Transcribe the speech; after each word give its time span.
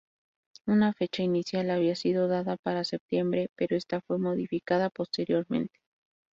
Una 0.65 0.93
fecha 0.93 1.21
inicial 1.21 1.69
había 1.69 1.95
sido 1.95 2.27
dada 2.27 2.57
para 2.57 2.83
septiembre, 2.83 3.51
pero 3.55 3.77
esta 3.77 4.01
fue 4.01 4.17
modificada 4.17 4.89
posteriormente. 4.89 5.77